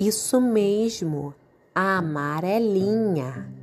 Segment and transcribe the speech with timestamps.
[0.00, 1.34] Isso mesmo,
[1.74, 3.59] a amarelinha.